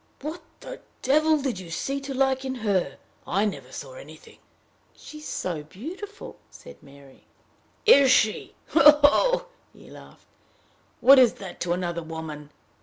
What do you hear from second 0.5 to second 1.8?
the devil did you